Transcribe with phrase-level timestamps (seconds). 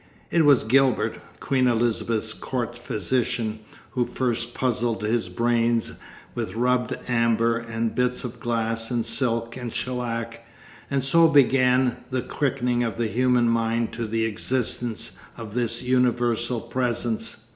[0.31, 3.59] It was Gilbert, Queen Elizabeth's court physician,
[3.91, 5.93] who first puzzled his brains
[6.33, 10.43] with rubbed amber and bits of glass and silk and shellac,
[10.89, 16.61] and so began the quickening of the human mind to the existence of this universal
[16.61, 17.47] presence.